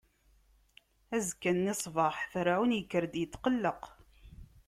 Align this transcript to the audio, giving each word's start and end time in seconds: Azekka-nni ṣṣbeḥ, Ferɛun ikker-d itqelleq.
Azekka-nni 1.15 1.73
ṣṣbeḥ, 1.79 2.15
Ferɛun 2.31 2.75
ikker-d 2.79 3.13
itqelleq. 3.25 3.81